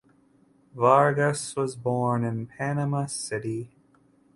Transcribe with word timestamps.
Vargas 0.73 1.55
was 1.55 1.75
born 1.75 2.23
in 2.23 2.47
Panama 2.47 3.05
City. 3.05 3.69